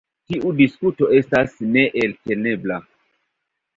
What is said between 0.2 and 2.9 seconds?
Tiu diskuto estas neeltenebla.